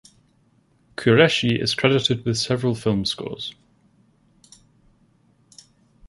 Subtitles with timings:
[0.97, 3.53] Qureshi is credited with several film scores.